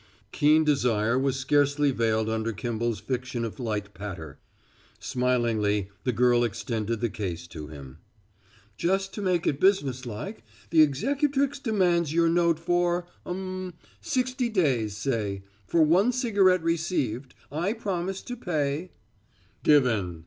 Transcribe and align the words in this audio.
Keen 0.31 0.63
desire 0.63 1.19
was 1.19 1.35
scarcely 1.37 1.91
veiled 1.91 2.27
under 2.27 2.53
Kimball's 2.53 2.99
fiction 2.99 3.45
of 3.45 3.59
light 3.59 3.93
patter. 3.93 4.39
Smilingly 4.97 5.91
the 6.05 6.11
girl 6.11 6.43
extended 6.43 7.01
the 7.01 7.09
case 7.11 7.45
to 7.45 7.67
him. 7.67 7.99
"Just 8.77 9.13
to 9.13 9.21
make 9.21 9.45
it 9.45 9.59
businesslike, 9.59 10.43
the 10.71 10.81
executrix 10.81 11.59
demands 11.59 12.13
your 12.13 12.29
note 12.29 12.57
for 12.57 13.05
um 13.27 13.75
sixty 14.01 14.49
days, 14.49 14.97
say. 14.97 15.43
'For 15.67 15.83
one 15.83 16.11
cigarette 16.11 16.63
received, 16.63 17.35
I 17.51 17.73
promise 17.73 18.23
to 18.23 18.35
pay'" 18.35 18.93
"Given!" 19.63 20.19